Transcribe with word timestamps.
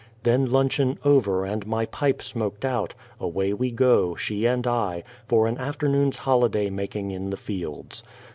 Then 0.23 0.51
luncheon 0.51 0.97
over 1.05 1.45
and 1.45 1.67
my 1.67 1.85
pipe 1.85 2.23
smoked 2.23 2.65
out, 2.65 2.95
away 3.19 3.53
we 3.53 3.69
go, 3.69 4.15
she 4.15 4.47
and 4.47 4.65
I, 4.65 5.03
for 5.27 5.45
an 5.45 5.59
afternoon's 5.59 6.17
holiday 6.17 6.71
making 6.71 7.11
in 7.11 7.29
the 7.29 7.37
fields. 7.37 8.01